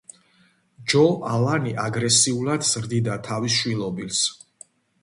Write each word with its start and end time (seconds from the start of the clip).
ჯო 0.93 1.03
ალანი 1.33 1.75
აგრესიულად 1.85 2.67
ზრდიდა 2.71 3.21
თავის 3.31 3.61
შვილობილს. 3.63 4.27